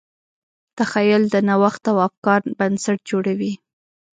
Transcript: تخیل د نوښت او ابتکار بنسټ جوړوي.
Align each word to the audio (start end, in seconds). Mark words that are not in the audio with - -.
تخیل 0.77 1.23
د 1.33 1.35
نوښت 1.47 1.83
او 1.91 1.97
ابتکار 2.07 2.41
بنسټ 2.57 2.99
جوړوي. 3.09 3.53